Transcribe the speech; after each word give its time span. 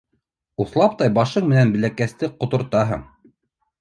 Уҫлаптай 0.63 1.11
башың 1.19 1.47
менән 1.51 1.73
бәләкәсте 1.75 2.31
ҡотортаһың. 2.43 3.05